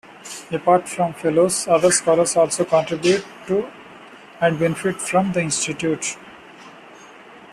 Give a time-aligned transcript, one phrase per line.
[0.49, 3.69] Apart from Fellows, other scholars also contribute to,
[4.39, 6.17] and benefit from, the Institute.